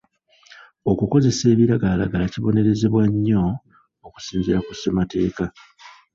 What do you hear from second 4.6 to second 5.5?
ku ssemateeka.